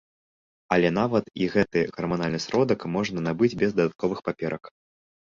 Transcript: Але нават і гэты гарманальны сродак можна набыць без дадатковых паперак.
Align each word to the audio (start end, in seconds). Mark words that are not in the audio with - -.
Але 0.75 0.89
нават 0.99 1.25
і 1.43 1.49
гэты 1.55 1.83
гарманальны 1.97 2.39
сродак 2.45 2.85
можна 2.95 3.19
набыць 3.27 3.57
без 3.65 3.75
дадатковых 3.81 4.23
паперак. 4.31 4.63